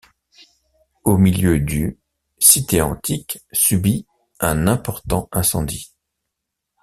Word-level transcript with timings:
Au 1.03 1.19
milieu 1.19 1.59
du 1.59 1.99
cité 2.39 2.81
antique 2.81 3.37
subit 3.51 4.07
un 4.39 4.65
important 4.65 5.29
incendie. 5.31 5.93